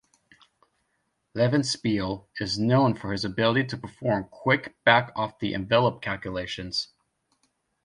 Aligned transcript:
Levenspiel 1.35 2.25
is 2.39 2.57
known 2.57 2.95
for 2.95 3.11
his 3.11 3.23
ability 3.23 3.65
to 3.67 3.77
perform 3.77 4.23
quick 4.31 4.75
back-of-the-envelope 4.83 6.01
calculations. 6.01 6.87